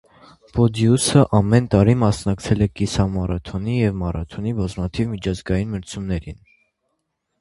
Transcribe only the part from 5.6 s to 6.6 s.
մրցումներին։